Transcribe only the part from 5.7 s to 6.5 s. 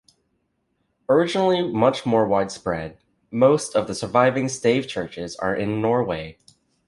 Norway.